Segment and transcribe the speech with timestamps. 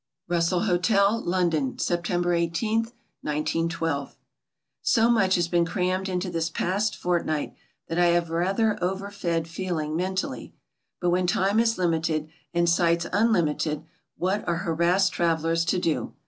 [0.27, 2.91] Google Russell Hotel, London September i8,
[3.23, 4.15] 191a
[4.81, 7.53] So much has been crammed into this past fortnight
[7.87, 10.55] that I have a rather overfed feeling mentally.
[10.99, 13.83] But when time is limited and sights unlimited
[14.17, 16.15] what are harassed travellers to do?